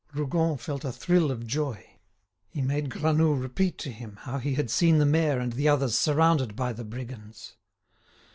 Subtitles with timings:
[0.15, 1.87] Rougon felt a thrill of joy.
[2.49, 5.95] He made Granoux repeat to him how he had seen the mayor and the others
[5.95, 7.55] surrounded by the "brigands."